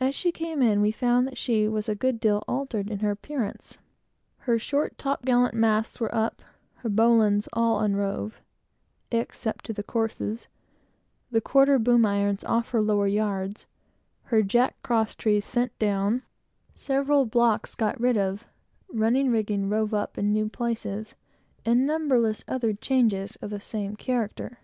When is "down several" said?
15.78-17.26